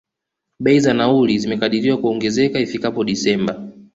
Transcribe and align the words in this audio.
Bei 0.59 0.79
za 0.79 0.93
nauli, 0.93 1.39
zimekadiriwa 1.39 1.97
kuongezeka 1.97 2.59
ifikapo 2.59 3.03
December. 3.03 3.67